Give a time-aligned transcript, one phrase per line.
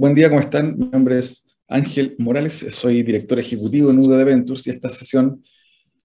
[0.00, 0.78] Buen día, ¿cómo están?
[0.78, 5.42] Mi nombre es Ángel Morales, soy director ejecutivo en UDD Ventures y esta sesión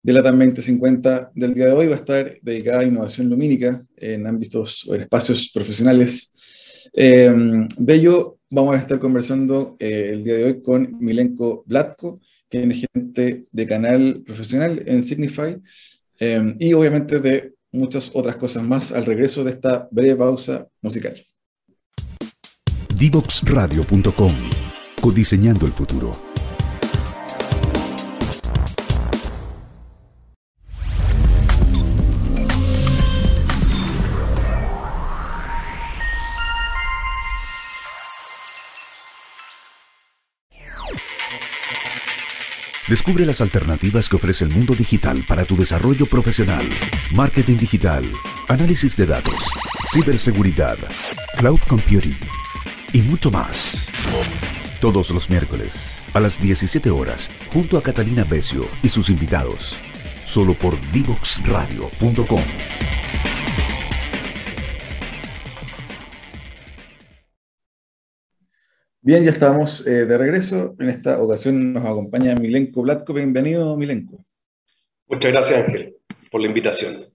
[0.04, 3.86] de la TAM 2050 del día de hoy va a estar dedicada a innovación lumínica
[3.96, 6.90] en ámbitos o en espacios profesionales.
[6.94, 7.34] Eh,
[7.78, 12.64] de ello vamos a estar conversando eh, el día de hoy con Milenko Blatko, que
[12.64, 15.56] es gerente de canal profesional en Signify,
[16.20, 21.16] eh, y obviamente de muchas otras cosas más al regreso de esta breve pausa musical.
[22.98, 24.32] Divoxradio.com
[25.02, 26.16] Codiseñando el futuro.
[42.88, 46.66] Descubre las alternativas que ofrece el mundo digital para tu desarrollo profesional.
[47.14, 48.10] Marketing digital,
[48.48, 49.50] análisis de datos,
[49.92, 50.78] ciberseguridad,
[51.38, 52.16] cloud computing
[52.96, 53.86] y mucho más.
[54.80, 59.78] Todos los miércoles a las 17 horas, junto a Catalina Becio y sus invitados,
[60.24, 62.42] solo por divoxradio.com.
[69.02, 70.76] Bien, ya estamos eh, de regreso.
[70.80, 73.14] En esta ocasión nos acompaña Milenko Blatko.
[73.14, 74.26] Bienvenido, Milenko.
[75.08, 75.98] Muchas gracias, Ángel,
[76.32, 77.15] por la invitación.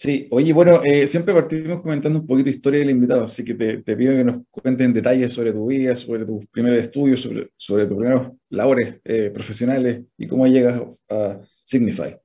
[0.00, 3.54] Sí, oye, bueno, eh, siempre partimos comentando un poquito de historia del invitado, así que
[3.54, 7.86] te, pido que nos cuentes en detalle sobre tu vida, sobre tus primeros estudios, sobre,
[7.86, 12.16] tus primeros labores eh, profesionales y cómo llegas a Signify.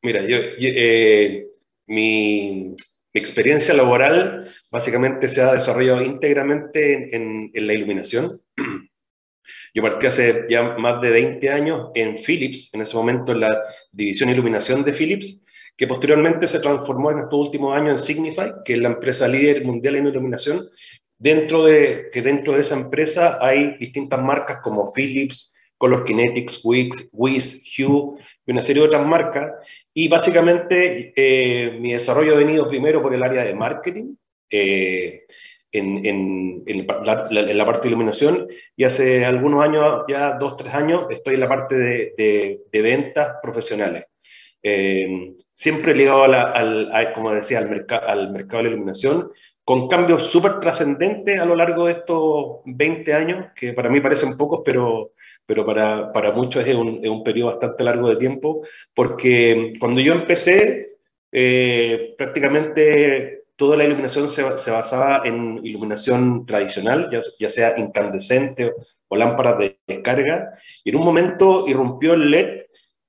[0.00, 1.48] Mira, yo, eh,
[1.86, 2.74] mi,
[3.12, 8.40] mi, experiencia laboral básicamente se ha desarrollado íntegramente en, en, la iluminación.
[9.74, 13.62] Yo partí hace ya más de 20 años en Philips, en ese momento en la
[13.90, 15.42] división iluminación de Philips,
[15.82, 19.64] que posteriormente se transformó en estos últimos años en Signify, que es la empresa líder
[19.64, 20.68] mundial en iluminación,
[21.18, 27.10] dentro de, que dentro de esa empresa hay distintas marcas como Philips, Color Kinetics, Wix,
[27.12, 28.16] Wiz, Hue
[28.46, 29.54] y una serie de otras marcas.
[29.92, 34.14] Y básicamente eh, mi desarrollo ha venido primero por el área de marketing,
[34.50, 35.24] eh,
[35.72, 40.56] en, en, en, la, en, la, parte de iluminación, y hace algunos años, ya dos,
[40.56, 44.04] tres años, estoy en la parte de, de, de ventas profesionales.
[44.62, 49.30] Eh, siempre ligado al, como decía, al, al mercado de la iluminación,
[49.64, 54.36] con cambios súper trascendentes a lo largo de estos 20 años, que para mí parecen
[54.36, 55.12] pocos, pero,
[55.46, 58.62] pero para, para muchos es un, es un, periodo bastante largo de tiempo,
[58.94, 60.96] porque cuando yo empecé,
[61.30, 68.72] eh, prácticamente toda la iluminación se, se, basaba en iluminación tradicional, ya, ya sea incandescente
[69.08, 72.61] o lámparas de descarga, y en un momento irrumpió el LED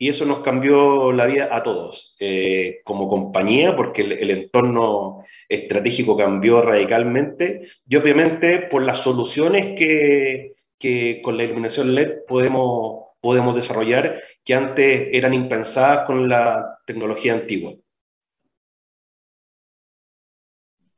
[0.03, 6.17] y eso nos cambió la vida a todos, eh, como compañía, porque el, entorno estratégico
[6.17, 14.21] cambió radicalmente, y obviamente por las soluciones que, con la iluminación LED podemos, podemos desarrollar,
[14.43, 17.73] que antes eran impensadas con la tecnología antigua.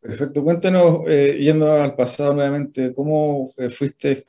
[0.02, 4.26] Perfecto, cuéntanos, eh, yendo al pasado nuevamente, ¿cómo eh, fuiste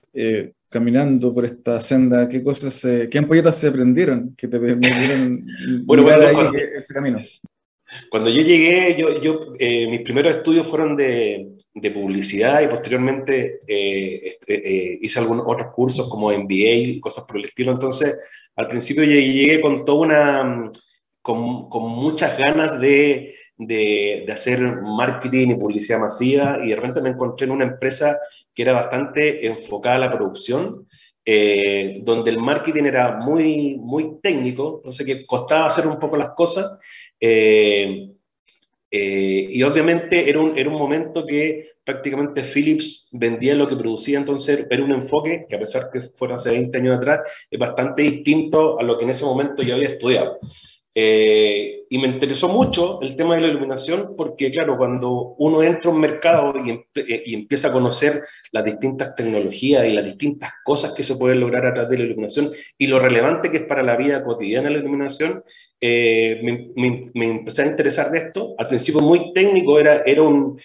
[0.68, 5.42] caminando por esta senda, qué cosas, eh, qué ampolletas se prendieron que te permitieron
[5.84, 7.18] bueno, cuando, ahí cuando, ese camino.
[8.10, 13.60] Cuando yo llegué, yo, yo eh, mis primeros estudios fueron de, de publicidad y posteriormente
[13.66, 17.72] eh, este, eh, hice algunos otros cursos como MBA y cosas por el estilo.
[17.72, 18.18] Entonces,
[18.56, 20.72] al principio llegué con toda una,
[21.20, 27.02] con, con muchas ganas de, de, de hacer marketing y publicidad masiva y de repente
[27.02, 28.18] me encontré en una empresa
[28.56, 30.88] que era bastante enfocada a la producción,
[31.24, 36.30] eh, donde el marketing era muy, muy técnico, entonces que costaba hacer un poco las
[36.34, 36.78] cosas.
[37.20, 38.08] Eh,
[38.90, 44.18] eh, y obviamente era un, era un momento que prácticamente Philips vendía lo que producía,
[44.18, 47.20] entonces era un enfoque que a pesar que fuera hace 20 años atrás,
[47.50, 50.38] es bastante distinto a lo que en ese momento yo había estudiado.
[50.98, 55.90] Eh, y me interesó mucho el tema de la iluminación porque, claro, cuando uno entra
[55.90, 60.54] a un mercado y, eh, y, empieza a conocer las distintas tecnologías y las distintas
[60.64, 63.62] cosas que se pueden lograr a través de la iluminación y lo relevante que es
[63.64, 65.44] para la vida cotidiana la iluminación,
[65.82, 68.54] eh, me, me, me, empecé a interesar de esto.
[68.56, 70.58] Al principio muy técnico, era, era un,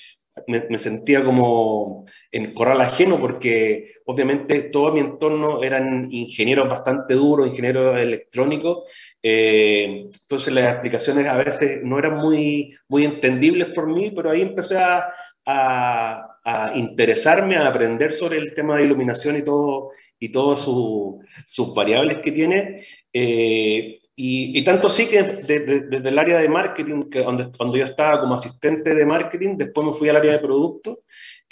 [0.48, 7.16] me, me, sentía como en corral ajeno porque obviamente todo mi entorno eran ingenieros bastante
[7.16, 8.86] duros, ingenieros electrónicos,
[9.24, 14.42] eh, entonces las explicaciones a veces no eran muy, muy entendibles por mí, pero ahí
[14.42, 15.06] empecé a,
[15.46, 21.74] a, interesarme, a aprender sobre el tema de iluminación y todo y todas su, sus
[21.74, 22.86] variables que tiene.
[23.14, 27.52] Eh, y, y, tanto sí que desde de, de, el área de marketing, que donde,
[27.58, 31.00] cuando yo estaba como asistente de marketing, después me fui al área de producto,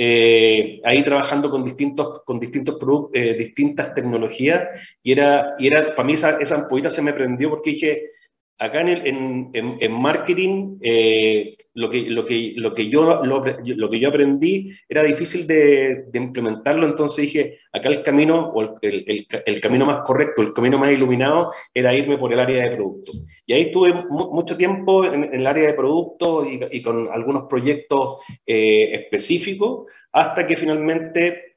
[0.02, 4.70] eh, ahí trabajando con distintos, con distintos productos, eh, distintas tecnologías,
[5.04, 8.12] y era, y era para mí esa, esa ampollita se me prendió porque dije,
[8.60, 14.00] acá en, en, en, marketing, eh, lo, que, lo, que, lo, que yo, lo, que
[14.00, 19.62] yo aprendí era difícil de, implementarlo, entonces dije, acá el camino, o el, el, el,
[19.62, 23.14] camino más correcto, el camino más iluminado, era irme por el área de producto.
[23.46, 27.48] Y ahí estuve mucho tiempo en, en, el área de producto y, y con algunos
[27.50, 31.50] proyectos eh, específicos, hasta que finalmente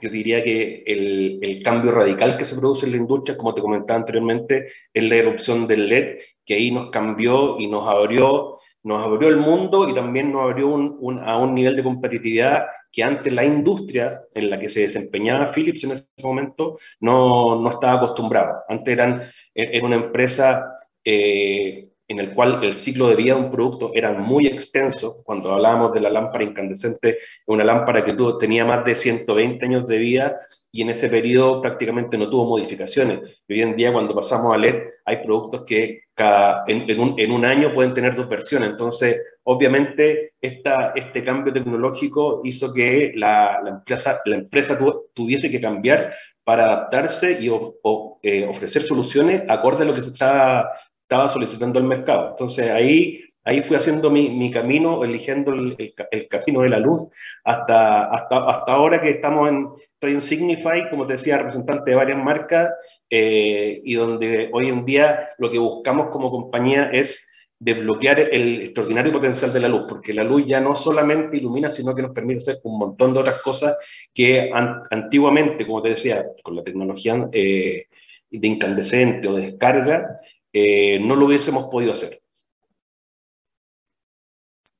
[0.00, 3.60] yo diría que el, el, cambio radical que se produce en la industria, como te
[3.60, 6.18] comentaba anteriormente, es la erupción del LED,
[6.48, 10.68] que ahí nos cambió y nos abrió, nos abrió el mundo y también nos abrió
[10.68, 15.84] a un nivel de competitividad que antes la industria en la que se desempeñaba Philips
[15.84, 18.64] en ese momento no, no estaba acostumbrada.
[18.66, 20.72] Antes eran, era una empresa
[21.04, 25.22] eh, en el cual el ciclo de vida de un producto era muy extenso.
[25.24, 29.86] Cuando hablábamos de la lámpara incandescente, una lámpara que tuvo, tenía más de 120 años
[29.86, 30.40] de vida
[30.72, 33.20] y en ese periodo prácticamente no tuvo modificaciones.
[33.48, 37.30] hoy en día, cuando pasamos a LED, hay productos que cada, en, en, un, en,
[37.30, 38.70] un, año pueden tener dos versiones.
[38.70, 45.50] Entonces, obviamente, esta, este cambio tecnológico hizo que la, la empresa, la empresa tu, tuviese
[45.50, 50.10] que cambiar para adaptarse y o, o, eh, ofrecer soluciones acorde a lo que se
[50.10, 50.70] estaba
[51.08, 52.30] estaba solicitando el mercado.
[52.32, 56.78] Entonces ahí, ahí fui haciendo mi, mi camino, eligiendo el, el, el, casino de la
[56.78, 57.08] luz,
[57.44, 59.68] hasta, hasta, hasta ahora que estamos en,
[60.02, 62.70] en Signify, como te decía, representante de varias marcas,
[63.08, 67.26] eh, y donde hoy en día lo que buscamos como compañía es
[67.58, 71.94] desbloquear el extraordinario potencial de la luz, porque la luz ya no solamente ilumina, sino
[71.94, 73.76] que nos permite hacer un montón de otras cosas
[74.12, 77.86] que an antiguamente, como te decía, con la tecnología eh,
[78.30, 80.20] de incandescente o descarga,
[80.52, 82.20] eh, no lo hubiésemos podido hacer.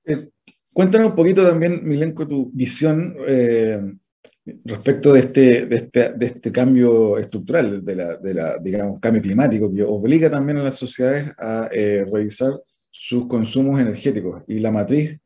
[0.04, 0.28] Eh,
[0.72, 3.80] cuéntanos un poquito también, Milenko, tu visión eh,
[4.64, 9.22] respecto de este, de, este, de este cambio estructural, de la, de la, digamos, cambio
[9.22, 12.52] climático, que obliga también a las sociedades a eh, revisar
[12.90, 15.18] sus consumos energéticos y la matriz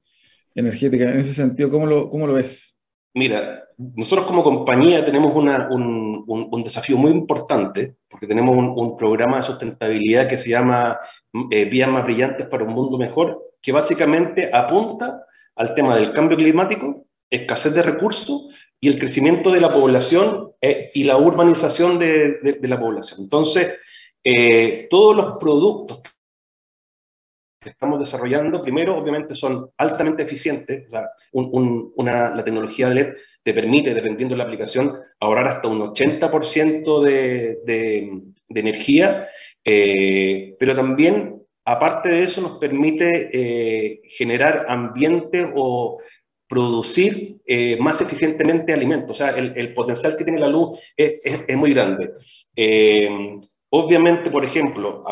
[0.55, 1.11] energética.
[1.11, 2.79] En ese sentido, ¿cómo lo, cómo lo ves?
[3.15, 3.65] Mira,
[3.97, 10.29] nosotros como compañía tenemos un, desafío muy importante porque tenemos un, un, programa de sustentabilidad
[10.29, 10.99] que se llama
[11.51, 15.25] eh, Vías más brillantes para un mundo mejor, que básicamente apunta
[15.57, 18.49] al tema del cambio climático, escasez de recursos
[18.81, 23.21] y el crecimiento de la población eh, y la urbanización de, de, la población.
[23.23, 23.77] Entonces,
[24.23, 26.01] eh, todos los productos
[27.61, 30.91] que estamos desarrollando, primero, obviamente, son altamente eficientes.
[30.91, 39.29] La tecnología LED te permite, dependiendo de la aplicación, ahorrar hasta un 80% de, energía,
[39.65, 45.99] eh, pero también, aparte de eso, nos permite eh, generar ambiente o
[46.49, 49.13] producir eh, más eficientemente alimentos.
[49.13, 52.11] O sea, el, potencial que tiene la luz es, muy grande.
[53.71, 55.03] Obviamente, por ejemplo,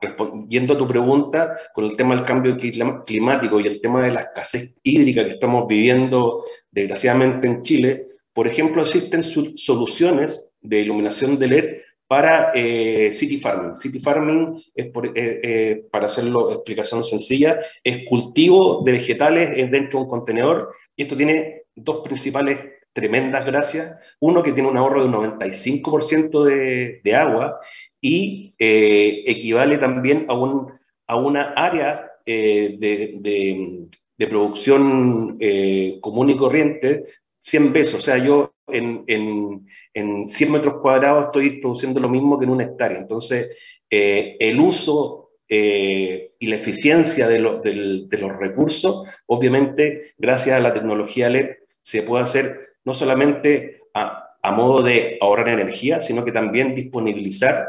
[0.00, 4.22] respondiendo a tu pregunta, con el tema del cambio climático y el tema de la
[4.22, 9.24] escasez hídrica que estamos viviendo desgraciadamente en Chile, por ejemplo, existen
[9.56, 13.78] soluciones de iluminación de LED para eh, City Farming.
[13.78, 20.00] City Farming, es por, eh, eh, para hacerlo explicación sencilla, es cultivo de vegetales dentro
[20.00, 22.58] de un contenedor y esto tiene dos principales
[22.92, 23.96] tremendas gracias.
[24.18, 27.60] Uno que tiene un ahorro del 95% de, de agua
[28.00, 30.72] y equivale también a, un,
[31.06, 32.76] a una área de,
[33.20, 33.86] de,
[34.20, 37.06] de, producción eh, común y corriente
[37.40, 37.94] 100 pesos.
[37.94, 42.50] O sea, yo en, en, en, 100 metros cuadrados estoy produciendo lo mismo que en
[42.50, 42.98] una hectárea.
[42.98, 43.56] Entonces,
[43.88, 50.74] eh, el uso eh, y la eficiencia de, de los recursos, obviamente, gracias a la
[50.74, 51.50] tecnología LED,
[51.82, 57.66] se puede hacer no solamente a, a modo de ahorrar energía, sino que también disponibilizar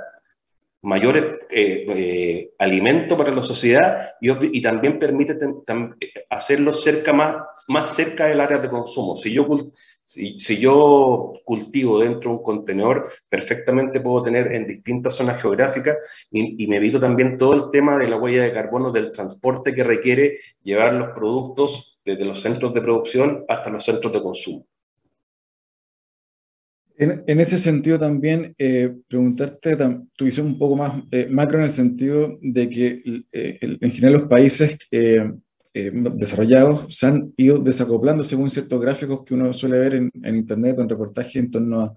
[0.83, 1.17] mayor
[1.49, 5.37] eh, eh, alimento para la sociedad y, también permite
[6.29, 7.35] hacerlo cerca más,
[7.67, 9.15] más cerca del área de consumo.
[9.15, 9.47] Si yo,
[10.03, 15.97] si, yo cultivo dentro de un contenedor, perfectamente puedo tener en distintas zonas geográficas
[16.31, 19.83] y, me evito también todo el tema de la huella de carbono del transporte que
[19.83, 24.65] requiere llevar los productos desde los centros de producción hasta los centros de consumo.
[27.01, 29.75] En, en, ese sentido también eh, preguntarte
[30.15, 34.19] tu visión un poco más eh, macro en el sentido de que eh, en general
[34.19, 35.31] los países eh,
[35.73, 40.35] eh, desarrollados se han ido desacoplando según ciertos gráficos que uno suele ver en, en
[40.35, 41.95] internet o en reportajes en torno a,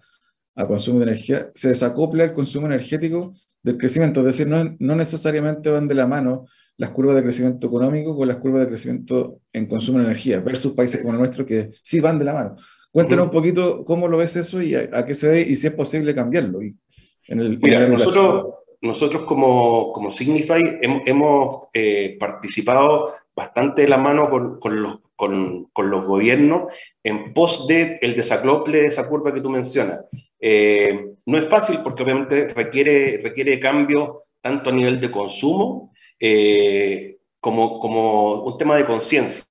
[0.54, 4.96] a, consumo de energía, se desacopla el consumo energético del crecimiento, es decir, no, no
[4.96, 6.46] necesariamente van de la mano
[6.78, 10.72] las curvas de crecimiento económico con las curvas de crecimiento en consumo de energía, versus
[10.72, 12.56] países como el nuestro que sí van de la mano.
[12.94, 15.72] Cuéntanos un poquito cómo lo ves eso y a, qué se ve y si es
[15.72, 16.62] posible cambiarlo.
[16.62, 16.76] Y
[17.26, 24.30] en el, Mira, nosotros, nosotros como, como Signify hemos, eh, participado bastante de la mano
[24.30, 26.72] con, con, los, con, con, los, gobiernos
[27.02, 30.04] en pos de el desacople de esa curva que tú mencionas.
[30.38, 37.16] Eh, no es fácil porque obviamente requiere, requiere cambios tanto a nivel de consumo eh,
[37.40, 39.42] como, como un tema de conciencia.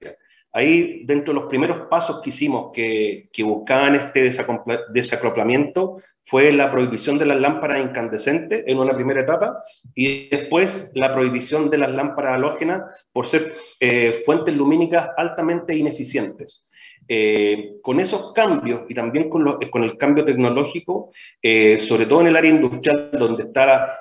[0.55, 4.29] Ahí, dentro de los primeros pasos que hicimos que, buscaban este
[4.93, 9.63] desacoplamiento, fue la prohibición de las lámparas incandescentes en una primera etapa
[9.95, 16.69] y después la prohibición de las lámparas halógenas por ser eh, fuentes lumínicas altamente ineficientes.
[17.09, 21.09] Eh, con esos cambios y también con, con el cambio tecnológico,
[21.41, 23.99] eh, sobre todo en el área industrial donde está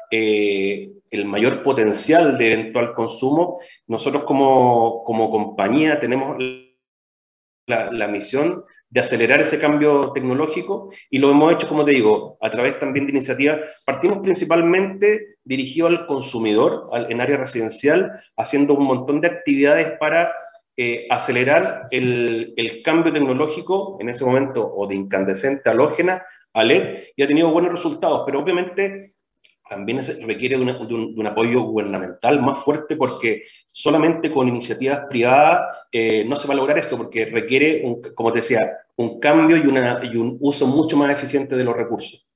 [1.12, 6.36] el mayor potencial de eventual consumo, nosotros como, como compañía tenemos
[7.66, 12.38] la, la, misión de acelerar ese cambio tecnológico y lo hemos hecho, como te digo,
[12.40, 13.60] a través también de iniciativas.
[13.84, 20.32] Partimos principalmente dirigido al consumidor en área residencial, haciendo un montón de actividades para
[20.78, 27.04] eh, acelerar el, el, cambio tecnológico en ese momento o de incandescente halógena a LED
[27.16, 29.12] y ha tenido buenos resultados, pero obviamente
[29.72, 36.36] también requiere de, un, apoyo gubernamental más fuerte porque solamente con iniciativas privadas eh, no
[36.36, 37.82] se va a lograr esto porque requiere,
[38.14, 42.26] como te decía, un cambio y, un uso mucho más eficiente de los recursos.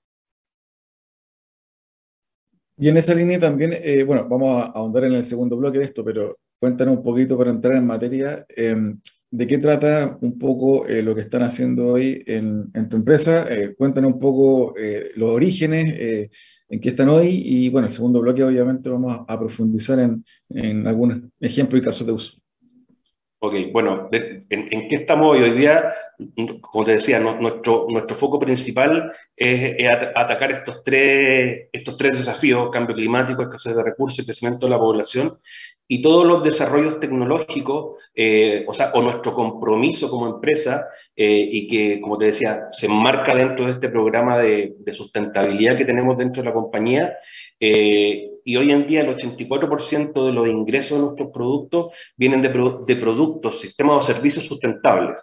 [2.78, 5.84] Y en esa línea también, eh, bueno, vamos a ahondar en el segundo bloque de
[5.84, 8.46] esto, pero cuéntanos un poquito para entrar en materia.
[8.48, 8.98] Em,
[9.30, 13.46] ¿De qué trata un poco eh, lo que están haciendo hoy en, tu empresa?
[13.50, 16.30] Eh, cuéntanos un poco eh, los orígenes,
[16.68, 21.18] en qué están hoy y, bueno, el segundo bloque obviamente vamos a, profundizar en, algunos
[21.40, 22.38] ejemplos y casos de uso.
[23.40, 25.42] Ok, bueno, ¿en, qué estamos hoy?
[25.42, 25.92] Hoy día,
[26.60, 29.76] como te decía, nuestro foco principal es,
[30.14, 34.78] atacar estos tres, estos tres desafíos, cambio climático, escasez de recursos y crecimiento de la
[34.78, 35.38] población,
[35.88, 41.68] y todos los desarrollos tecnológicos, eh, o sea, o nuestro compromiso como empresa, eh, y
[41.68, 46.42] que, como te decía, se enmarca dentro de este programa de, sustentabilidad que tenemos dentro
[46.42, 47.16] de la compañía,
[47.60, 52.48] eh, y hoy en día el 84% de los ingresos de nuestros productos vienen de,
[52.86, 55.20] de productos, sistemas o servicios sustentables.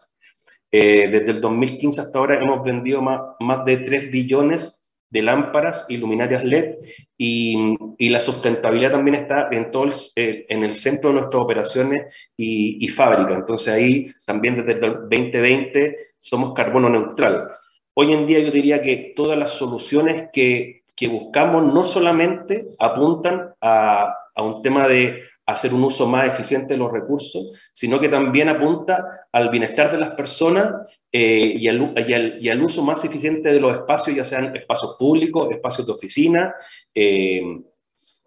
[0.72, 4.83] desde el 2015 hasta ahora hemos vendido más, más de 3 billones
[5.14, 6.78] de lámparas y luminarias LED
[7.16, 12.84] y, y, la sustentabilidad también está en, el, en el centro de nuestras operaciones y,
[12.84, 13.36] y fábrica.
[13.36, 17.48] Entonces ahí también desde el 2020 somos carbono neutral.
[17.94, 23.54] Hoy en día yo diría que todas las soluciones que, que buscamos no solamente apuntan
[23.62, 28.10] a, a un tema de hacer un uso más eficiente de los recursos, sino que
[28.10, 33.76] también apunta al bienestar de las personas eh, y, al, uso más eficiente de los
[33.76, 36.56] espacios, ya sean espacios públicos, espacios de oficina.
[36.96, 37.42] Eh,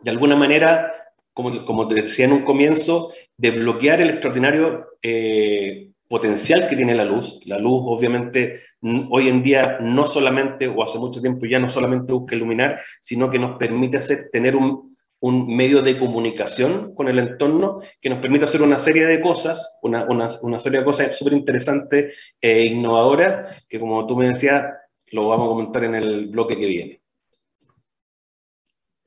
[0.00, 0.92] de alguna manera,
[1.32, 7.04] como, como, te decía en un comienzo, desbloquear el extraordinario eh, potencial que tiene la
[7.04, 7.40] luz.
[7.46, 8.62] La luz, obviamente,
[9.11, 13.30] hoy en día no solamente, o hace mucho tiempo ya no solamente busca iluminar, sino
[13.30, 18.20] que nos permite hacer, tener un, un medio de comunicación con el entorno que nos
[18.20, 22.66] permite hacer una serie de cosas, una, una, una serie de cosas súper interesantes e
[22.66, 24.64] innovadoras, que como tú me decías,
[25.12, 27.00] lo vamos a comentar en el bloque que viene.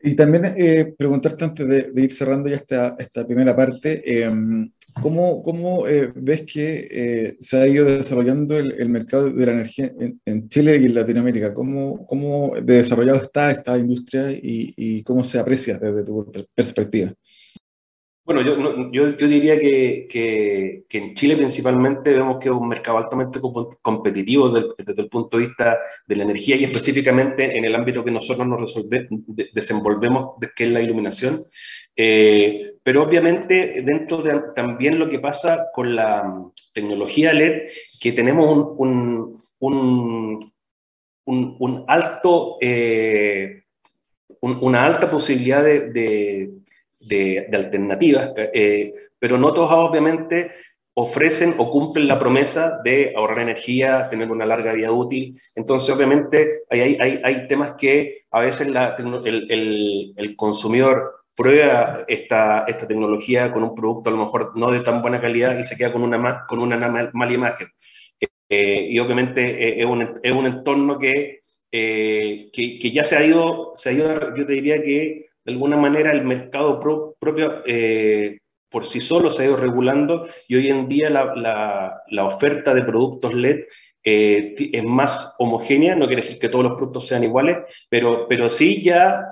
[0.01, 4.29] Y también eh, preguntarte antes de, ir cerrando ya esta, esta primera parte, eh,
[5.01, 9.91] ¿Cómo, cómo eh, ves que eh, se ha ido desarrollando el, mercado de la energía
[10.25, 11.53] en, Chile y en Latinoamérica?
[11.53, 17.13] ¿Cómo, cómo desarrollado está esta industria y, y, cómo se aprecia desde tu perspectiva?
[18.29, 22.99] Bueno, yo, yo, yo diría que, que, en Chile principalmente vemos que es un mercado
[22.99, 23.39] altamente
[23.81, 28.11] competitivo desde, el punto de vista de la energía y específicamente en el ámbito que
[28.11, 29.07] nosotros nos resolve,
[29.51, 31.41] desenvolvemos, que es la iluminación.
[31.95, 37.69] Eh, pero obviamente dentro de también lo que pasa con la mm, tecnología LED,
[37.99, 40.53] que tenemos un, un,
[41.25, 43.63] un, un alto, eh,
[44.41, 46.51] una alta posibilidad de,
[46.99, 50.51] de, alternativas, eh, pero no todos obviamente
[50.93, 55.39] ofrecen o cumplen la promesa de ahorrar energía, tener una larga vida útil.
[55.55, 62.03] Entonces, obviamente, hay, hay, hay temas que a veces la, el, el, el consumidor prueba
[62.09, 65.63] esta, esta tecnología con un producto a lo mejor no de tan buena calidad y
[65.63, 66.77] se queda con una, con una
[67.13, 67.69] mala imagen.
[68.49, 71.39] Eh, y obviamente eh, es, un, es, un, entorno que,
[71.71, 75.55] eh, que, que, ya se ha, ido, se ha ido, yo te diría que de
[75.55, 78.37] alguna manera el mercado propio eh,
[78.69, 82.83] por sí solo se ha ido regulando y hoy en día la, la, oferta de
[82.83, 83.61] productos LED
[84.03, 87.57] eh, es más homogénea, no quiere decir que todos los productos sean iguales,
[87.89, 89.25] pero, pero sí ya,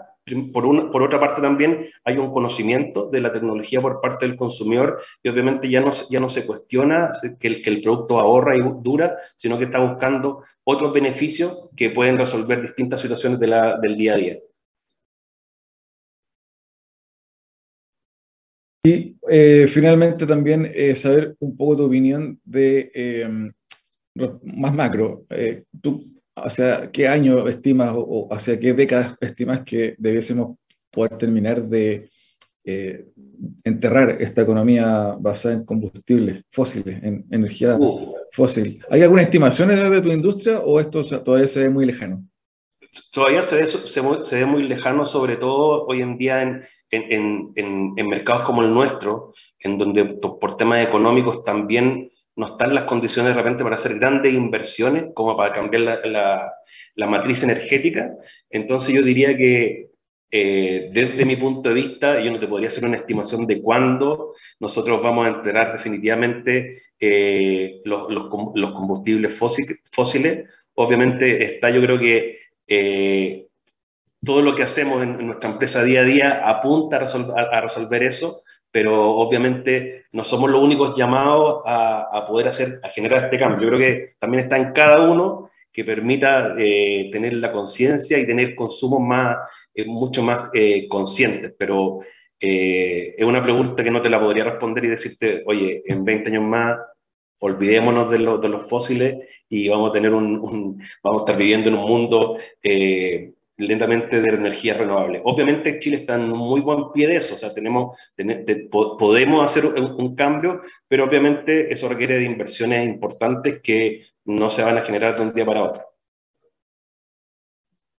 [0.51, 4.37] por, una, por otra parte también hay un conocimiento de la tecnología por parte del
[4.37, 8.57] consumidor y obviamente ya no, ya no se cuestiona que el, que el producto ahorra
[8.57, 13.47] y dura, sino que está buscando otros beneficios que pueden resolver distintas situaciones de
[13.83, 14.37] del día a día.
[18.87, 23.51] Y eh, finalmente también eh, saber un poco tu opinión de em,
[24.43, 25.25] más macro.
[25.29, 26.05] Eh, ¿Tú
[26.37, 30.57] hacia qué año estimas o, hacia qué décadas estimas que debiésemos
[30.89, 32.09] poder terminar de
[33.63, 38.13] enterrar esta economía basada en combustibles fósiles, en energía uh.
[38.31, 38.81] fósil?
[38.89, 42.23] ¿Hay algunas estimaciones de tu industria o esto todavía se ve muy lejano?
[43.11, 43.67] Todavía se ve,
[44.23, 48.61] se ve muy lejano, sobre todo hoy en día en en, en, en, mercados como
[48.61, 53.75] el nuestro, en donde por temas económicos también no están las condiciones de repente para
[53.75, 56.53] hacer grandes inversiones, como para cambiar la, la,
[56.95, 58.11] la matriz energética.
[58.49, 59.87] Entonces yo diría que
[60.29, 64.33] eh, desde mi punto de vista, yo no te podría hacer una estimación de cuándo
[64.59, 70.49] nosotros vamos a enterar definitivamente eh, los, los, los, combustibles fósiles.
[70.73, 73.46] Obviamente está, yo creo que eh,
[74.23, 79.11] todo lo que hacemos en, nuestra empresa día a día apunta a resolver, eso, pero
[79.11, 83.61] obviamente no somos los únicos llamados a, poder hacer, a generar este cambio.
[83.61, 88.25] Yo creo que también está en cada uno que permita eh, tener la conciencia y
[88.25, 89.37] tener consumos más,
[89.73, 91.99] eh, mucho más eh, conscientes, pero
[92.39, 96.43] es una pregunta que no te la podría responder y decirte, oye, en 20 años
[96.43, 96.77] más
[97.39, 99.17] olvidémonos de, de los fósiles
[99.49, 102.37] y vamos a tener un, vamos a estar viviendo en un mundo
[103.57, 105.21] lentamente de energías renovables.
[105.25, 107.97] Obviamente Chile está en un muy buen pie de eso, o sea, tenemos,
[108.69, 114.77] podemos hacer un, cambio, pero obviamente eso requiere de inversiones importantes que no se van
[114.77, 115.83] a generar de un día para otro.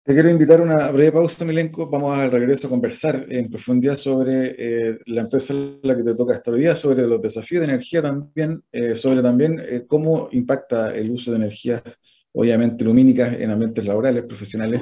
[0.04, 1.90] Te quiero invitar a una breve pausa, Milenko.
[1.90, 6.14] Vamos al regreso a conversar en profundidad sobre eh, la empresa en la que te
[6.14, 10.96] toca esta día, sobre los desafíos de energía también, eh, sobre también eh, cómo impacta
[10.96, 11.84] el uso de energías,
[12.32, 14.82] obviamente lumínicas, en ambientes laborales, profesionales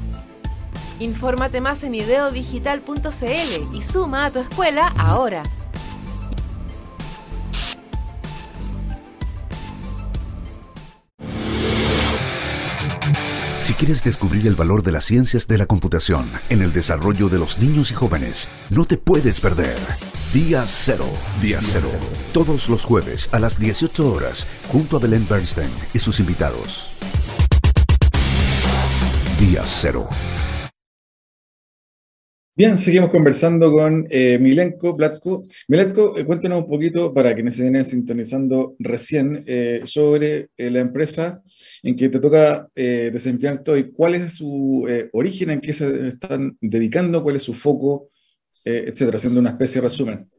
[1.01, 5.41] Infórmate más en ideodigital.cl y suma a tu escuela ahora.
[13.59, 17.39] Si quieres descubrir el valor de las ciencias de la computación en el desarrollo de
[17.39, 19.77] los niños y jóvenes, no te puedes perder.
[20.33, 21.07] Día Cero.
[21.41, 21.89] Día Cero.
[22.31, 26.89] Todos los jueves a las 18 horas, junto a Belén Bernstein y sus invitados.
[29.39, 30.07] Día Cero.
[32.53, 35.41] Bien, seguimos conversando con eh, Milenko Platko.
[35.69, 41.41] Milenko, eh, cuéntanos un poquito, para quienes se vienen sintonizando recién, eh, sobre la empresa
[41.81, 45.51] en que te toca desempeñar y ¿Cuál es su origen?
[45.51, 47.23] ¿En qué se están dedicando?
[47.23, 48.09] ¿Cuál es su foco?
[48.63, 50.29] etcétera, haciendo una especie de resumen.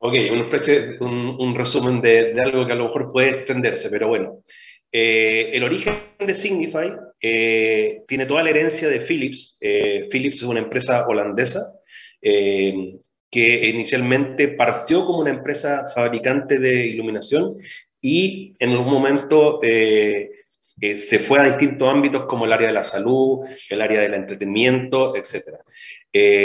[0.00, 4.42] Ok, una especie, un, resumen de, algo que a lo mejor puede extenderse, pero bueno.
[4.90, 9.58] Eh, el origen de Signify eh, tiene toda la herencia de Philips.
[9.60, 11.74] Eh, Philips es una empresa holandesa
[12.20, 17.58] que inicialmente partió como una empresa fabricante de iluminación
[18.00, 23.46] y en algún momento se fue a distintos ámbitos como el área de la salud,
[23.70, 25.58] el área del entretenimiento, etc.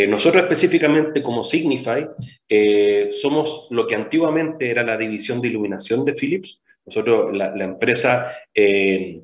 [0.10, 2.06] nosotros específicamente como Signify
[3.20, 9.22] somos lo que antiguamente era la división de iluminación de Philips, nosotros, la, empresa, eh,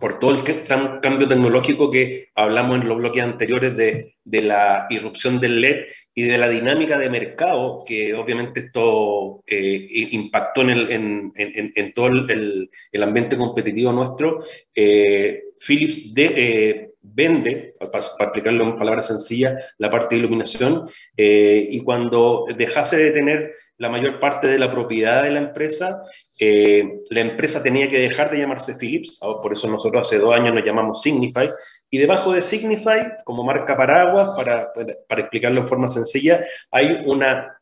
[0.00, 0.64] por todo el
[1.00, 6.24] cambio tecnológico que hablamos en los bloques anteriores de, de, la irrupción del LED y
[6.24, 12.08] de la dinámica de mercado, que obviamente esto eh, impactó en, el, en, en, todo
[12.08, 19.62] el, el, ambiente competitivo nuestro, eh, Philips de, vende, para, para, explicarlo en palabras sencillas,
[19.78, 25.22] la parte de iluminación, y cuando dejase de tener la mayor parte de la propiedad
[25.22, 26.02] de la empresa,
[26.38, 30.54] eh, la empresa tenía que dejar de llamarse Philips, por eso nosotros hace dos años
[30.54, 31.50] nos llamamos Signify,
[31.90, 34.72] y debajo de Signify, como marca paraguas, para,
[35.08, 37.58] para explicarlo en forma sencilla, hay una,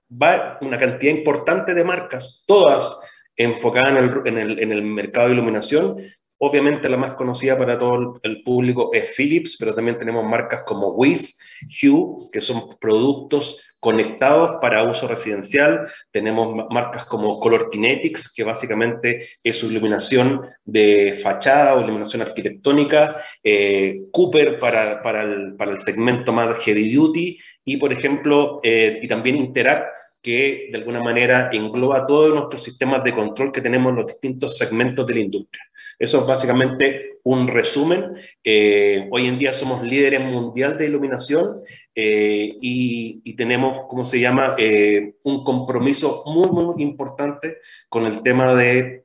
[0.61, 2.99] una cantidad importante de marcas, todas
[3.37, 5.97] enfocadas en el, en el, en el mercado de iluminación,
[6.45, 10.89] Obviamente la más conocida para todo el público es Philips, pero también tenemos marcas como
[10.89, 11.39] Wiz,
[11.81, 15.89] Hue, que son productos conectados para uso residencial.
[16.13, 23.17] Tenemos marcas como Color Kinetics, que básicamente es su iluminación de fachada o iluminación arquitectónica.
[23.43, 27.37] Eh, Cooper para, para, el, para, el, segmento más heavy duty.
[27.65, 29.89] Y, por ejemplo, eh, y también Interact,
[30.23, 34.57] que de alguna manera engloba todos nuestros sistemas de control que tenemos en los distintos
[34.57, 35.65] segmentos de la industria.
[35.99, 38.15] Eso es básicamente un resumen.
[38.43, 41.57] Eh, hoy en día somos líderes mundial de iluminación
[41.95, 48.55] eh, y, tenemos, ¿cómo se llama?, eh, un compromiso muy, muy importante con el tema
[48.55, 49.05] de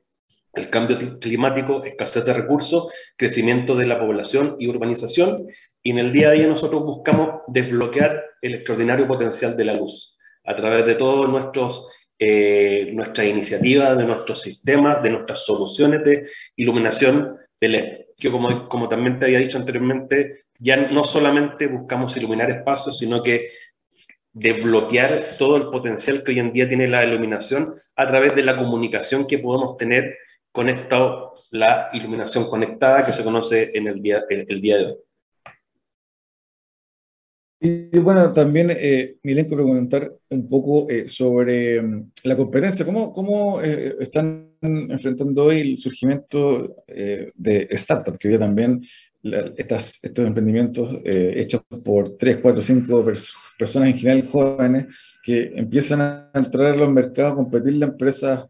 [0.54, 5.46] el cambio climático, escasez de recursos, crecimiento de la población y urbanización.
[5.82, 10.16] Y en el día a día nosotros buscamos desbloquear el extraordinario potencial de la luz
[10.44, 11.86] a través de todos nuestros
[12.20, 17.98] eh, nuestras iniciativas, de nuestros sistemas, de nuestras soluciones de iluminación de LED.
[18.16, 23.22] Que como, como también te había dicho anteriormente, ya no solamente buscamos iluminar espacios, sino
[23.22, 23.50] que
[24.32, 28.56] desbloquear todo el potencial que hoy en día tiene la iluminación a través de la
[28.56, 30.16] comunicación que podemos tener
[30.52, 30.98] con esta,
[31.50, 34.96] la iluminación conectada que se conoce en el día, el día de hoy.
[37.60, 42.84] Y bueno, también, eh, Milenko, preguntar un poco eh, sobre mm, la competencia.
[42.84, 48.18] ¿Cómo, cómo eh, están enfrentando hoy el surgimiento eh, de startups?
[48.18, 48.80] Que hoy también
[49.56, 53.04] estas, estos emprendimientos hechos por 3, 4, 5
[53.58, 54.86] personas en general jóvenes
[55.22, 58.48] que empiezan a entrar a los mercados, a competir la empresa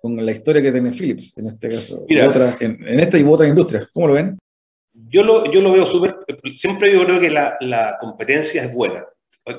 [0.00, 3.88] con la historia que tiene Philips, en este caso, en, en esta y otras industrias.
[3.92, 4.38] ¿Cómo lo ven?
[5.10, 6.16] Yo lo, yo lo veo súper,
[6.56, 9.04] siempre yo creo que la, la, competencia es buena.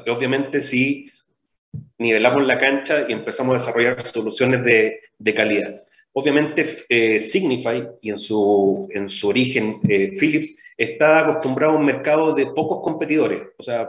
[0.08, 1.10] Obviamente si
[1.98, 5.82] nivelamos la cancha y empezamos a desarrollar soluciones de, de calidad.
[6.19, 11.86] Obviamente eh, Signify y en su, en su origen eh, Philips está acostumbrado a un
[11.86, 13.41] mercado de pocos competidores.
[13.58, 13.88] O sea,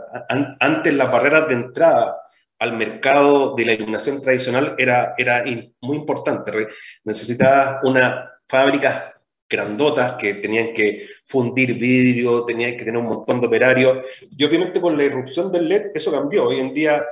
[0.61, 2.17] antes las barreras de entrada
[2.61, 5.43] al mercado de la iluminación tradicional era, era
[5.81, 6.69] muy importante.
[7.03, 13.49] Necesitaba una fábrica grandotas que tenían que fundir vidrio, tenían que tener un montón de
[13.49, 14.07] operarios.
[14.39, 16.47] Y obviamente con la irrupción del LED eso cambió.
[16.47, 17.05] Hoy en día,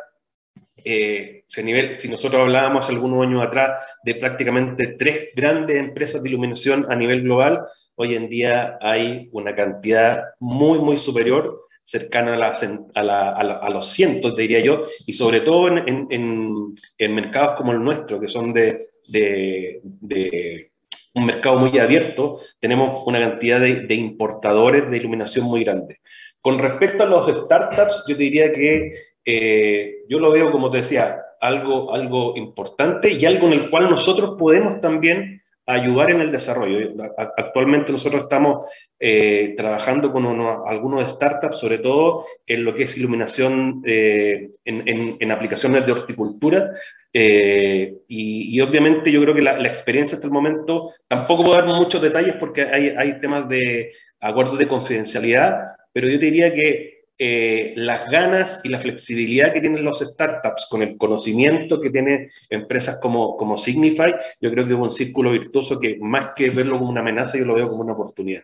[0.88, 6.86] eh, nivel, si nosotros hablábamos algunos años atrás de prácticamente tres grandes empresas de iluminación
[6.90, 7.60] a nivel global,
[7.96, 14.36] hoy en día hay una cantidad muy, muy superior cercana a, la, a, los cientos,
[14.36, 18.88] diría yo, y sobre todo en, en, en, mercados como el nuestro, que son de,
[19.08, 20.70] de, de
[21.14, 26.00] un mercado muy abierto, tenemos una cantidad de, importadores de iluminación muy grande.
[26.40, 28.92] Con respecto a los startups, yo diría que
[29.30, 33.90] eh, yo lo veo, como te decía, algo, algo importante y algo en el cual
[33.90, 36.94] nosotros podemos también ayudar en el desarrollo.
[37.36, 38.64] Actualmente nosotros estamos
[38.98, 40.24] eh, trabajando con
[40.66, 46.70] algunos startups, sobre todo en lo que es iluminación eh, en, aplicaciones de horticultura.
[47.12, 52.00] Eh, y, obviamente yo creo que la, experiencia hasta el momento, tampoco puedo dar muchos
[52.00, 58.10] detalles porque hay, hay temas de acuerdos de confidencialidad, pero yo diría que eh, las
[58.10, 63.36] ganas y la flexibilidad que tienen los startups con el conocimiento que tienen empresas como,
[63.36, 67.00] como Signify, yo creo que es un círculo virtuoso que más que verlo como una
[67.00, 68.42] amenaza, yo lo veo como una oportunidad.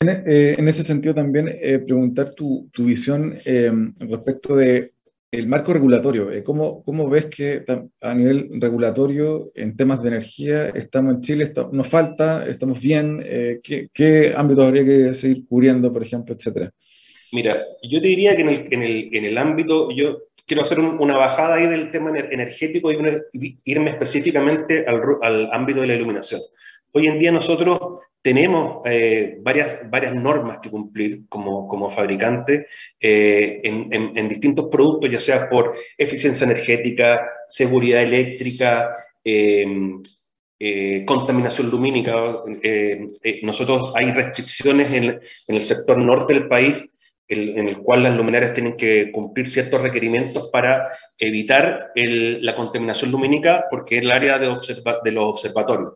[0.00, 3.36] En, eh, ese sentido también eh, preguntar tu, tu visión
[3.98, 4.92] respecto de
[5.30, 7.64] el marco regulatorio, eh, ¿cómo, ¿cómo, ves que
[8.00, 13.22] a nivel regulatorio en temas de energía estamos en Chile, nos falta, estamos bien?
[13.24, 16.70] Eh, ¿qué, ¿qué, ámbitos habría que seguir cubriendo, por ejemplo, etcétera?
[17.32, 20.80] Mira, yo te diría que en el, en el, en el ámbito, yo quiero hacer
[20.80, 26.40] una bajada ahí del tema energético y irme específicamente al, al ámbito de la iluminación.
[26.92, 27.78] Hoy en día nosotros
[28.28, 32.66] tenemos eh, varias, varias normas que cumplir como, como fabricante
[33.00, 40.02] eh, en, en, distintos productos, ya sea por eficiencia energética, seguridad eléctrica, em,
[41.06, 42.12] contaminación lumínica.
[43.42, 46.84] nosotros hay restricciones en, el sector norte del país
[47.28, 50.88] en el cual las luminarias tienen que cumplir ciertos requerimientos para
[51.18, 54.48] evitar la contaminación lumínica porque es el área de,
[55.04, 55.94] de los observatorios.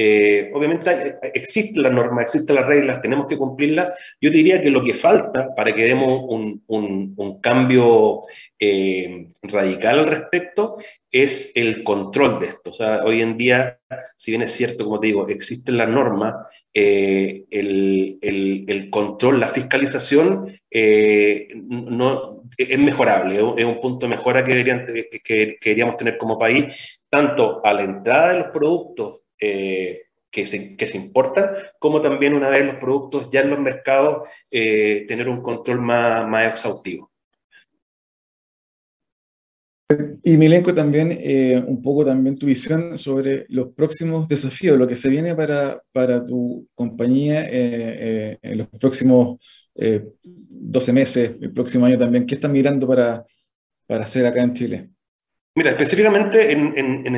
[0.00, 3.92] Eh, obviamente existe la norma, existen las reglas, tenemos que cumplirlas.
[4.20, 8.22] Yo diría que lo que falta para que demos un, un, cambio
[8.60, 10.76] eh, radical al respecto
[11.10, 12.70] es el control de esto.
[12.70, 13.80] O sea, hoy en día,
[14.16, 19.48] si bien es cierto, como te digo, existen las normas, eh, el, el, control, la
[19.48, 26.66] fiscalización no, es mejorable, es un punto de mejora que, deberían, tener como país,
[27.10, 32.34] tanto a la entrada de los productos eh, que, se, que, se, importan, como también
[32.34, 37.10] una vez los productos ya en los mercados, eh, tener un control más, más exhaustivo.
[40.22, 44.96] Y Milenko, también eh, un poco también tu visión sobre los próximos desafíos, lo que
[44.96, 49.38] se viene para, para tu compañía en los próximos
[49.74, 52.26] 12 meses, el próximo año también.
[52.26, 53.24] ¿Qué están mirando para,
[53.86, 54.90] para hacer acá en Chile?
[55.58, 57.16] Mira, específicamente en,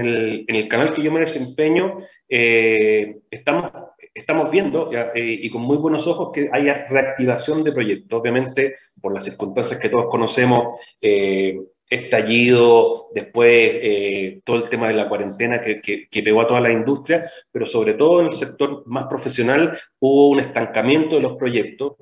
[0.49, 6.31] el, canal que yo me desempeño, eh, estamos, viendo eh, y con muy buenos ojos
[6.33, 8.19] que haya reactivación de proyectos.
[8.19, 15.07] Obviamente, por las circunstancias que todos conocemos, eh, estallido, después todo el tema de la
[15.11, 19.79] cuarentena que, pegó a toda la industria, pero sobre todo en el sector más profesional
[19.99, 21.97] hubo un estancamiento de los proyectos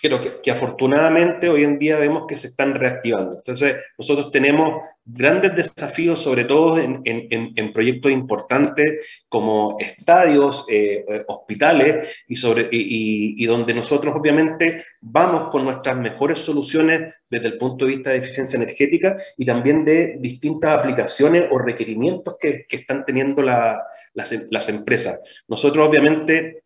[0.00, 3.36] que, que, afortunadamente hoy en día vemos que se están reactivando.
[3.36, 11.04] Entonces, nosotros tenemos grandes desafíos, sobre todo en, en, en proyectos importantes como estadios, eh,
[11.26, 17.84] hospitales, y, sobre, y, donde nosotros obviamente vamos con nuestras mejores soluciones desde el punto
[17.84, 23.04] de vista de eficiencia energética y también de distintas aplicaciones o requerimientos que, que están
[23.04, 23.82] teniendo la,
[24.14, 25.20] las, las empresas.
[25.48, 26.62] Nosotros obviamente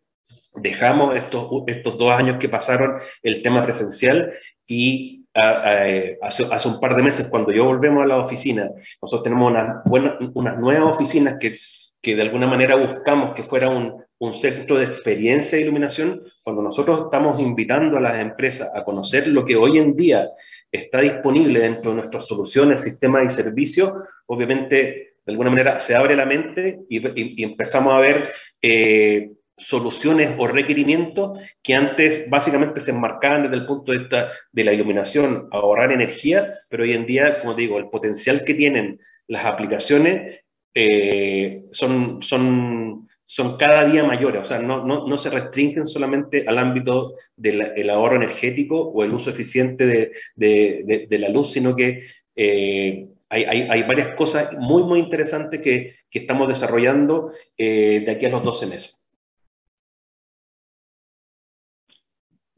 [0.55, 4.33] dejamos estos, estos dos años que pasaron el tema presencial
[4.67, 8.71] y hace, hace, un par de meses cuando yo volvemos a la oficina,
[9.01, 11.57] nosotros tenemos unas, buenas, unas nuevas oficinas que,
[12.03, 16.63] que de alguna manera buscamos que fuera un, un centro de experiencia de iluminación, cuando
[16.63, 20.29] nosotros estamos invitando a las empresas a conocer lo que hoy en día
[20.73, 23.93] está disponible dentro de nuestras soluciones, sistemas y servicios,
[24.27, 30.47] obviamente de alguna manera se abre la mente y, empezamos a ver eh, soluciones o
[30.47, 35.93] requerimientos que antes básicamente se enmarcaban desde el punto de vista de la iluminación, ahorrar
[35.93, 40.41] energía, pero hoy en día, como digo, el potencial que tienen las aplicaciones
[40.75, 46.45] eh, son, son, son cada día mayores, o sea, no, no, no se restringen solamente
[46.47, 52.03] al ámbito del ahorro energético o el uso eficiente de, de, la luz, sino que
[52.37, 58.13] eh, hay, hay, hay, varias cosas muy, muy interesantes que, que estamos desarrollando eh, de
[58.13, 59.08] aquí a los 12 meses.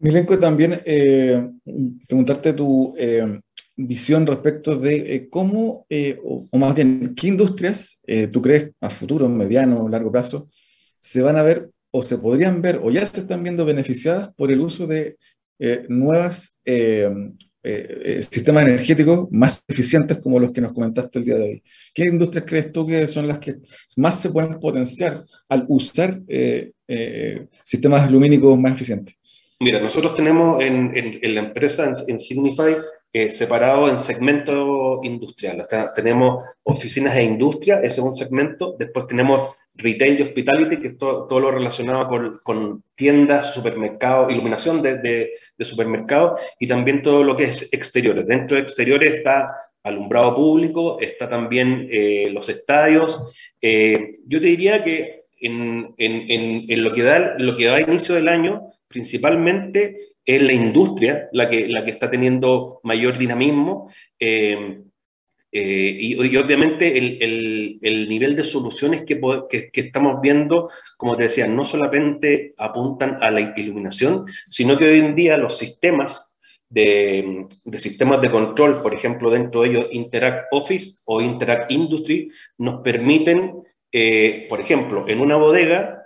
[0.00, 1.46] Milenko, también eh,
[2.08, 3.38] preguntarte tu eh,
[3.76, 5.86] visión respecto de eh, cómo,
[6.24, 8.00] o, más bien, qué industrias
[8.32, 10.48] tú crees a futuro, mediano, largo plazo,
[10.98, 14.50] se van a ver o se podrían ver o ya se están viendo beneficiadas por
[14.50, 15.16] el uso de
[15.88, 16.58] nuevas
[18.20, 21.62] sistemas energéticos más eficientes como los que nos comentaste el día de hoy.
[21.92, 23.56] ¿Qué industrias crees tú que son las que
[23.96, 26.22] más se pueden potenciar al usar
[27.62, 29.16] sistemas lumínicos más eficientes?
[29.62, 32.76] Mira, nosotros tenemos en, en, la empresa, en, Signify,
[33.12, 35.66] eh, separado en segmento industrial.
[35.94, 38.74] tenemos oficinas e industria, ese es un segmento.
[38.78, 44.32] Después tenemos retail y hospitality, que es todo, todo lo relacionado con, con, tiendas, supermercados,
[44.32, 48.26] iluminación de, de, supermercados y también todo lo que es exteriores.
[48.26, 53.34] Dentro de exteriores está alumbrado público, está también eh, los estadios.
[53.60, 58.14] Eh, yo te diría que en, en, en, lo, que da, lo que da inicio
[58.14, 64.82] del año, principalmente es la industria la que, la que está teniendo mayor dinamismo eh,
[65.52, 71.16] eh, y, obviamente el, el, el, nivel de soluciones que, que, que, estamos viendo, como
[71.16, 76.36] te decía, no solamente apuntan a la iluminación, sino que hoy en día los sistemas
[76.68, 82.30] de, de sistemas de control, por ejemplo, dentro de ellos Interact Office o Interact Industry,
[82.58, 85.96] nos permiten, eh, por ejemplo, en una bodega,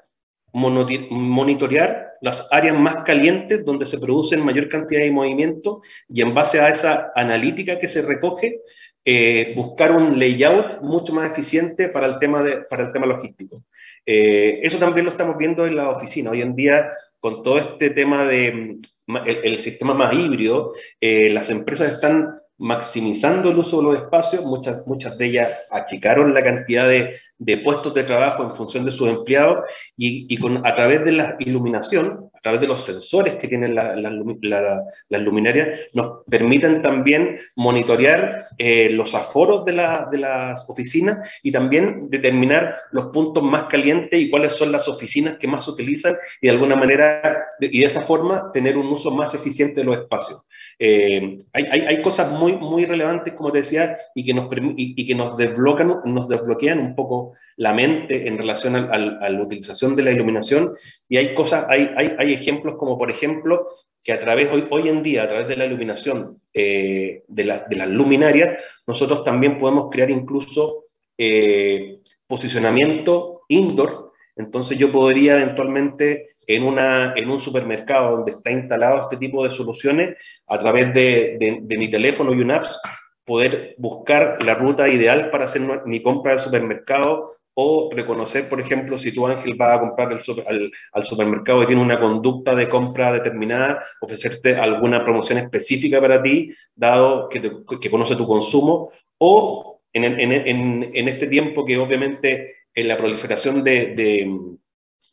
[0.54, 6.58] monitorear las áreas más calientes donde se producen mayor cantidad de movimiento y en base
[6.58, 8.60] a esa analítica que se recoge,
[9.04, 13.62] eh, buscar un layout mucho más eficiente para el tema, de, para el tema logístico.
[14.06, 16.30] Eh, eso también lo estamos viendo en la oficina.
[16.30, 21.50] Hoy en día, con todo este tema de mm, el, sistema más híbrido, eh, las
[21.50, 26.88] empresas están maximizando el uso de los espacios, muchas, muchas de ellas achicaron la cantidad
[26.88, 31.04] de, de puestos de trabajo en función de sus empleados y, y, con, a través
[31.04, 36.80] de la iluminación, a través de los sensores que tienen las la, luminarias, nos permiten
[36.80, 39.72] también monitorear eh, los aforos de,
[40.10, 45.36] de, las oficinas y también determinar los puntos más calientes y cuáles son las oficinas
[45.38, 49.10] que más se utilizan y de alguna manera, y de esa forma, tener un uso
[49.10, 50.43] más eficiente de los espacios.
[50.78, 55.14] Eh, hay, cosas muy, muy relevantes, como te decía, y que nos, y, y que
[55.14, 60.02] nos, desbloquean, nos desbloquean un poco la mente en relación a, a, la utilización de
[60.02, 60.74] la iluminación.
[61.08, 63.68] Y hay cosas, hay, hay, hay ejemplos como, por ejemplo,
[64.02, 67.64] que a través, hoy, hoy en día, a través de la iluminación eh, de, la,
[67.68, 70.84] de, las luminarias, nosotros también podemos crear incluso
[71.16, 74.12] eh, posicionamiento indoor.
[74.36, 79.50] Entonces yo podría eventualmente en, una, en un supermercado donde está instalado este tipo de
[79.50, 82.78] soluciones, a través de, de, de mi teléfono y un apps,
[83.24, 88.98] poder buscar la ruta ideal para hacer mi compra del supermercado o reconocer, por ejemplo,
[88.98, 93.12] si tu Ángel va a comprar al, al, supermercado y tiene una conducta de compra
[93.12, 99.80] determinada, ofrecerte alguna promoción específica para ti, dado que, te, que conoce tu consumo, o
[99.92, 104.56] en, en, en, en, este tiempo que obviamente en la proliferación de, de,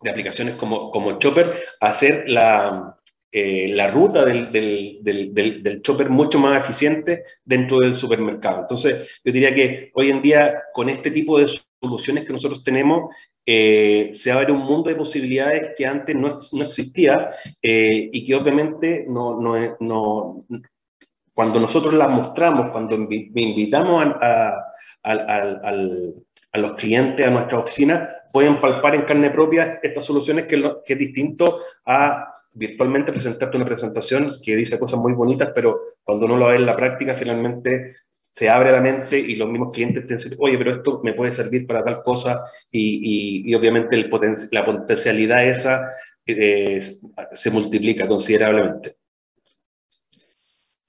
[0.02, 2.98] de aplicaciones como, como Chopper, hacer la,
[3.32, 8.62] eh, la ruta del, del, del, chopper mucho más eficiente dentro del supermercado.
[8.62, 11.48] Entonces, yo diría que hoy en día, con este tipo de
[11.82, 16.64] soluciones que nosotros tenemos, eh, se abre un mundo de posibilidades que antes no, no
[16.66, 20.46] existía eh, y que obviamente no, no, no,
[21.34, 24.54] cuando nosotros las mostramos, cuando invitamos a,
[25.04, 25.70] a, a,
[26.52, 30.98] a los clientes a nuestra oficina, pueden palpar en carne propia estas soluciones que, es
[30.98, 36.48] distinto a virtualmente presentarte una presentación que dice cosas muy bonitas, pero cuando uno lo
[36.48, 37.96] ve en la práctica, finalmente
[38.36, 41.34] se abre la mente y los mismos clientes te dicen, oye, pero esto me puede
[41.34, 42.42] servir para tal cosa
[42.72, 44.10] y, obviamente el
[44.52, 45.92] la potencialidad esa
[46.26, 46.82] eh,
[47.34, 48.96] se multiplica considerablemente.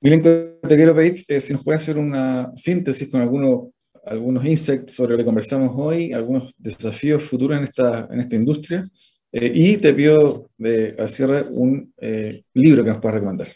[0.00, 3.68] Miren, te quiero pedir eh, si nos puede hacer una síntesis con algunos,
[4.04, 8.84] algunos insights sobre lo que conversamos hoy, algunos desafíos futuros en esta, en esta industria
[9.32, 13.48] eh, y te pido de, al cierre un eh, libro que nos puedas recomendar.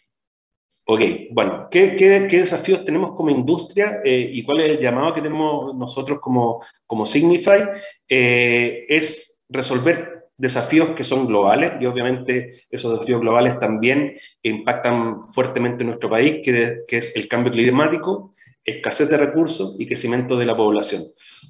[0.88, 1.00] Ok,
[1.32, 5.20] bueno, ¿qué, qué, qué desafíos tenemos como industria eh, y cuál es el llamado que
[5.20, 7.62] tenemos nosotros como, como Signify?
[8.08, 15.82] Eh, es resolver desafíos que son globales y obviamente esos desafíos globales también impactan fuertemente
[15.82, 18.32] en nuestro país, que, que es el cambio climático,
[18.66, 21.04] escasez de recursos y crecimiento de la población.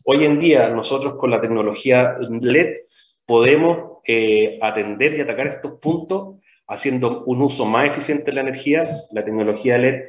[0.04, 2.76] Hoy en día nosotros con la tecnología LED
[3.24, 6.36] podemos eh, atender y atacar estos puntos
[6.68, 8.86] haciendo un uso más eficiente de la energía.
[9.12, 10.04] La tecnología LED,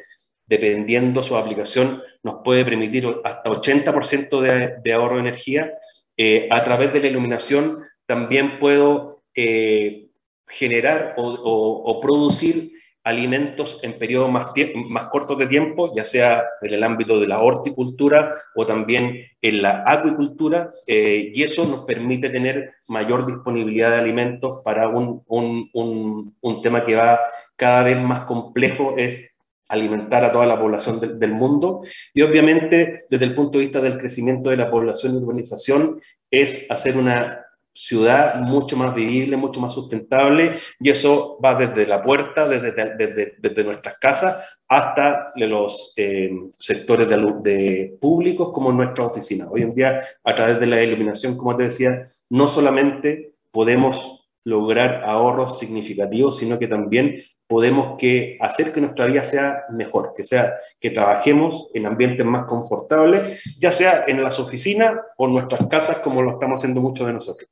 [0.45, 5.73] dependiendo su aplicación, nos puede permitir hasta 80% de, ahorro de energía.
[6.17, 10.07] Eh, a través de la iluminación también puedo eh,
[10.47, 12.76] generar o, o producir
[13.07, 14.51] alimentos en periodos más,
[14.89, 19.61] más cortos de tiempo, ya sea en el ámbito de la horticultura o también en
[19.61, 25.69] la acuicultura, eh, y eso nos permite tener mayor disponibilidad de alimentos para un, un,
[25.71, 27.17] un, un, tema que va
[27.55, 29.31] cada vez más complejo, es
[29.69, 31.83] alimentar a toda la población de, del mundo.
[32.13, 36.69] Y obviamente, desde el punto de vista del crecimiento de la población y urbanización, es
[36.69, 37.46] hacer una
[37.77, 43.35] ciudad mucho más vivible, mucho más sustentable, y eso va desde la puerta, desde, desde,
[43.37, 49.47] desde nuestras casas, hasta los eh, sectores de, públicos como nuestra oficina.
[49.49, 55.03] Hoy en día, a través de la iluminación, como te decía, no solamente podemos lograr
[55.03, 60.55] ahorros significativos, sino que también podemos que hacer que nuestra vida sea mejor, que sea
[60.79, 65.97] que trabajemos en ambientes más confortables, ya sea en las oficinas o en nuestras casas,
[65.99, 67.49] como lo estamos haciendo muchos de nosotros.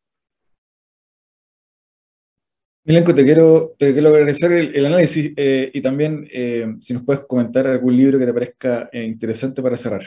[2.87, 7.23] Milenko, te quiero, te quiero agradecer el, análisis eh, y también eh, si nos puedes
[7.25, 10.03] comentar algún libro que te parezca eh, interesante para cerrar.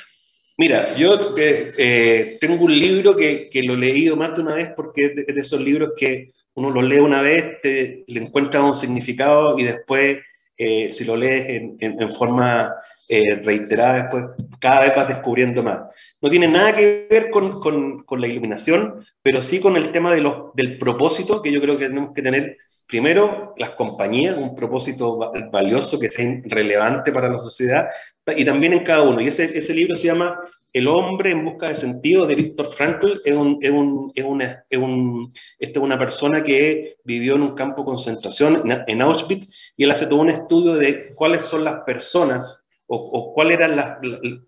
[0.56, 4.70] Mira, yo eh, tengo un libro que, que, lo he leído más de una vez
[4.76, 8.76] porque es de, esos libros que uno lo lee una vez, te, le encuentra un
[8.76, 10.18] significado y después,
[10.56, 12.74] si lo lees en, en forma
[13.08, 14.24] reiterada, después
[14.60, 15.80] cada vez vas descubriendo más.
[16.20, 20.12] No tiene nada que ver con, con, con la iluminación, pero sí con el tema
[20.14, 22.56] de los, del propósito que yo creo que tenemos que tener
[22.88, 27.88] primero, las compañías, un propósito valioso que sea relevante para la sociedad,
[28.34, 29.20] y también en cada uno.
[29.20, 30.40] Y ese, ese libro se llama
[30.72, 33.20] El hombre en busca de sentido, de Víctor Frankl.
[33.24, 37.42] Es, un, es, un, es, una, es, un, este es una persona que vivió en
[37.42, 41.64] un campo de concentración en Auschwitz, y él hace todo un estudio de cuáles son
[41.64, 44.00] las personas o, cuál era la,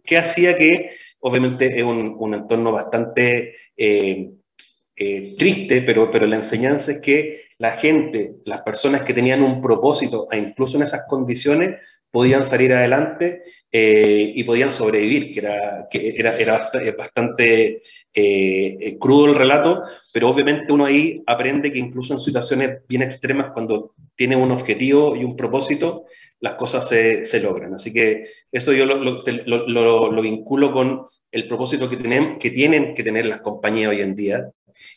[0.02, 4.30] qué hacía que, obviamente es un, entorno bastante eh,
[4.96, 9.60] eh, triste, pero, pero la enseñanza es que la gente, las personas que tenían un
[9.60, 11.76] propósito, e incluso en esas condiciones,
[12.10, 17.82] podían salir adelante eh, y podían sobrevivir, que era, que era, era bastante
[18.14, 23.52] eh, crudo el relato, pero obviamente uno ahí aprende que incluso en situaciones bien extremas,
[23.52, 26.06] cuando tiene un objetivo y un propósito,
[26.40, 27.74] las cosas se, se logran.
[27.74, 32.94] Así que eso yo lo, lo, lo, vinculo con el propósito que tienen, que tienen
[32.94, 34.50] que tener las compañías hoy en día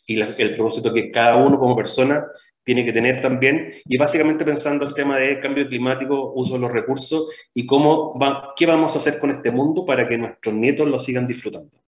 [0.07, 2.25] y el propósito que cada uno como persona
[2.63, 6.71] tiene que tener también, y básicamente pensando el tema de cambio climático, uso de los
[6.71, 10.87] recursos y cómo va, qué vamos a hacer con este mundo para que nuestros nietos
[10.87, 11.83] lo sigan disfrutando.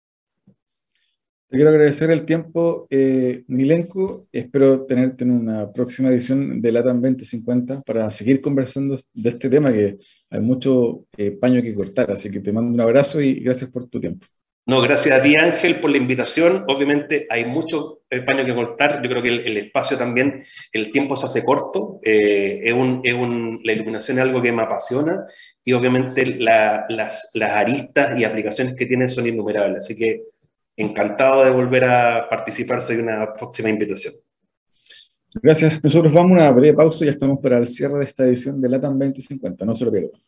[1.54, 4.26] Te quiero agradecer el tiempo, eh, Milenko.
[4.32, 9.72] Espero tenerte en una próxima edición de LATAM 2050 para seguir conversando de este tema
[9.72, 9.98] que
[10.30, 12.10] hay mucho eh, paño que cortar.
[12.10, 14.26] Así que te mando un abrazo y gracias por tu tiempo.
[14.66, 16.64] No, gracias a ti Ángel por la invitación.
[16.68, 19.02] Obviamente hay mucho paño que cortar.
[19.02, 20.42] Yo creo que el, espacio también,
[20.72, 22.00] el tiempo se hace corto.
[22.02, 25.26] Eh, es un, es un, la iluminación es algo que me apasiona
[25.62, 29.84] y obviamente las, las aristas y aplicaciones que tiene son innumerables.
[29.84, 30.22] Así que
[30.76, 32.80] encantado de volver a participar.
[32.80, 34.14] Soy una próxima invitación.
[35.42, 35.82] Gracias.
[35.82, 38.60] Nosotros vamos a una breve pausa y ya estamos para el cierre de esta edición
[38.60, 39.64] de LATAM 2050.
[39.64, 40.20] No se lo pierdan.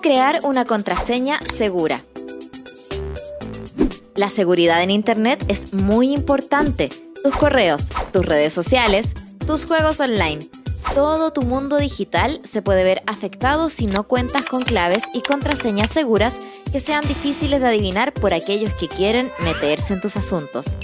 [0.00, 2.04] Crear una contraseña segura.
[4.14, 6.88] La seguridad en Internet es muy importante.
[7.22, 9.14] Tus correos, tus redes sociales,
[9.46, 10.48] tus juegos online.
[10.94, 15.90] Todo tu mundo digital se puede ver afectado si no cuentas con claves y contraseñas
[15.90, 16.38] seguras
[16.70, 20.76] que sean difíciles de adivinar por aquellos que quieren meterse en tus asuntos.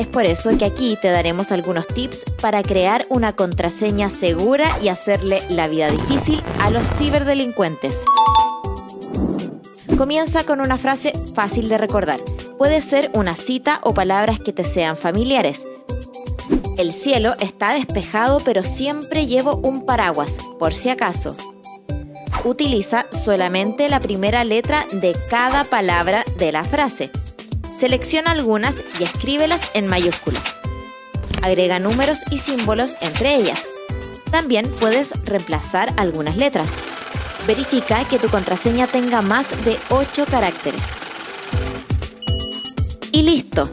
[0.00, 4.88] Es por eso que aquí te daremos algunos tips para crear una contraseña segura y
[4.88, 8.06] hacerle la vida difícil a los ciberdelincuentes.
[9.98, 12.18] Comienza con una frase fácil de recordar.
[12.56, 15.66] Puede ser una cita o palabras que te sean familiares.
[16.78, 21.36] El cielo está despejado pero siempre llevo un paraguas, por si acaso.
[22.44, 27.10] Utiliza solamente la primera letra de cada palabra de la frase.
[27.80, 30.38] Selecciona algunas y escríbelas en mayúscula.
[31.40, 33.62] Agrega números y símbolos entre ellas.
[34.30, 36.72] También puedes reemplazar algunas letras.
[37.46, 40.82] Verifica que tu contraseña tenga más de 8 caracteres.
[43.12, 43.70] Y listo.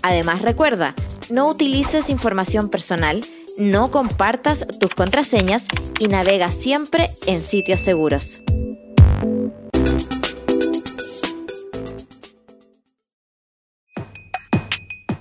[0.00, 0.94] Además recuerda,
[1.28, 3.22] no utilices información personal,
[3.58, 5.66] no compartas tus contraseñas
[5.98, 8.40] y navega siempre en sitios seguros.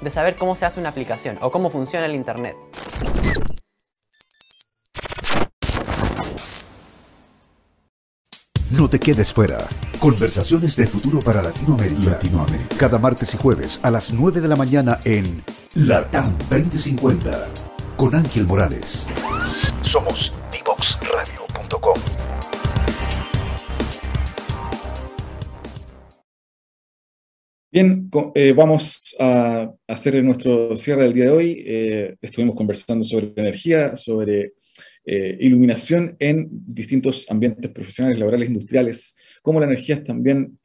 [0.00, 2.56] de saber cómo se hace una aplicación o cómo funciona el Internet.
[8.70, 9.58] No te quedes fuera.
[10.00, 12.18] Conversaciones de futuro para Latinoamérica.
[12.76, 15.42] Cada martes y jueves a las 9 de la mañana en
[15.74, 17.46] LATAM 2050
[17.96, 19.06] con Ángel Morales.
[19.82, 21.98] Somos divoxradio.com.
[27.76, 31.62] Bien, eh, vamos a hacer nuestro cierre del día de hoy.
[31.66, 34.54] Eh, estuvimos conversando sobre energía, sobre
[35.04, 40.58] eh, iluminación en distintos ambientes profesionales, laborales, industriales, cómo las energías también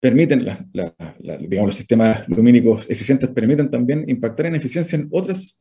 [0.00, 0.38] permiten,
[0.72, 5.60] digamos, los sistemas lumínicos eficientes permiten también impactar en eficiencia en otras,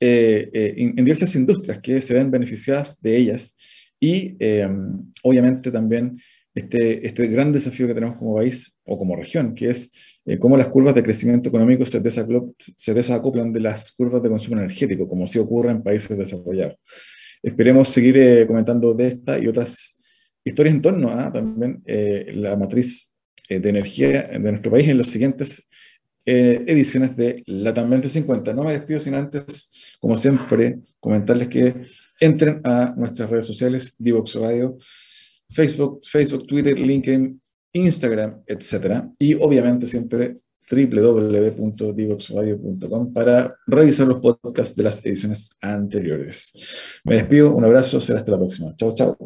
[0.00, 3.56] en diversas industrias que se ven beneficiadas de ellas
[4.00, 4.34] y
[5.22, 6.20] obviamente también
[6.52, 10.56] este, este gran desafío que tenemos como país o como región, que es eh, cómo
[10.56, 15.38] las curvas de crecimiento económico se, desacoplan de las curvas de consumo energético, como sí
[15.38, 16.76] ocurre en países desarrollados.
[17.42, 19.98] Esperemos seguir eh, comentando de esta y otras
[20.44, 23.12] historias en torno a también eh, la matriz
[23.48, 25.68] de energía de nuestro país en los siguientes
[26.24, 28.52] ediciones de La 2050.
[28.52, 29.70] No me despido sin antes,
[30.00, 31.86] como siempre, comentarles que
[32.18, 34.76] entren a nuestras redes sociales, Divox Radio,
[35.50, 37.40] Facebook, Facebook, Twitter, LinkedIn,
[37.76, 39.04] Instagram, etc.
[39.18, 40.38] Y obviamente siempre
[40.70, 46.54] www.divoxradio.com para revisar los podcasts de las ediciones anteriores.
[47.04, 48.74] Me despido, un abrazo, será hasta la próxima.
[48.76, 49.18] Chao, chao.